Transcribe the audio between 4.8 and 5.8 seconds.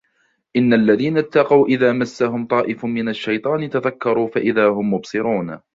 مبصرون